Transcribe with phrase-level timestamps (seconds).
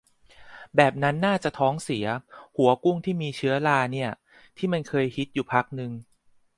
[0.75, 2.05] แบบนั้นน่าจะท้องเสีย
[2.57, 4.09] หัวกุ้งที่มีเชื้อราเนี่ย
[4.57, 5.91] ที่มันเคยฮิตอยู่พักนึง